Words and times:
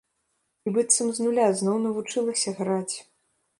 І 0.69 0.73
быццам 0.77 1.11
з 1.17 1.27
нуля 1.27 1.45
зноў 1.61 1.77
навучылася 1.85 2.57
граць. 2.63 2.95